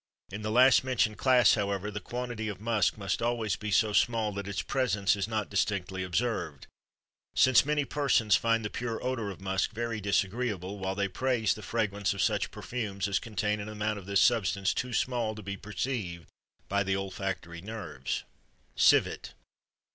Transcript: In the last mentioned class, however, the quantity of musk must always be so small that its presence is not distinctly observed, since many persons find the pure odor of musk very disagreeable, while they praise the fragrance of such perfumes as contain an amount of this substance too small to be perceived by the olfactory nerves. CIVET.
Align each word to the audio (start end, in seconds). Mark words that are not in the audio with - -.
In 0.31 0.41
the 0.41 0.49
last 0.49 0.83
mentioned 0.83 1.19
class, 1.19 1.53
however, 1.53 1.91
the 1.91 1.99
quantity 1.99 2.47
of 2.47 2.59
musk 2.59 2.97
must 2.97 3.21
always 3.21 3.55
be 3.55 3.69
so 3.69 3.93
small 3.93 4.31
that 4.31 4.47
its 4.47 4.63
presence 4.63 5.15
is 5.15 5.27
not 5.27 5.47
distinctly 5.51 6.01
observed, 6.03 6.65
since 7.35 7.67
many 7.67 7.85
persons 7.85 8.35
find 8.35 8.65
the 8.65 8.71
pure 8.71 8.97
odor 9.05 9.29
of 9.29 9.39
musk 9.41 9.73
very 9.73 10.01
disagreeable, 10.01 10.79
while 10.79 10.95
they 10.95 11.07
praise 11.07 11.53
the 11.53 11.61
fragrance 11.61 12.15
of 12.15 12.21
such 12.23 12.49
perfumes 12.49 13.07
as 13.07 13.19
contain 13.19 13.59
an 13.59 13.69
amount 13.69 13.99
of 13.99 14.07
this 14.07 14.21
substance 14.21 14.73
too 14.73 14.91
small 14.91 15.35
to 15.35 15.43
be 15.43 15.55
perceived 15.55 16.25
by 16.67 16.81
the 16.81 16.95
olfactory 16.95 17.61
nerves. 17.61 18.23
CIVET. 18.75 19.35